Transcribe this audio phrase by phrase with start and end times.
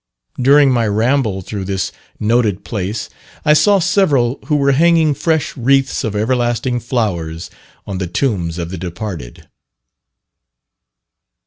[0.41, 3.07] During my ramble through this noted place,
[3.45, 7.51] I saw several who were hanging fresh wreaths of everlasting flowers
[7.85, 9.47] on the tombs of the departed.